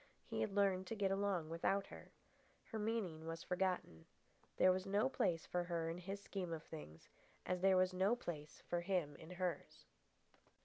[0.25, 2.11] He had learned to get along without her.
[2.71, 4.07] Her meaning was forgotten.
[4.57, 7.07] There was no place for her in his scheme of things,
[7.45, 9.85] as there was no place for him in hers.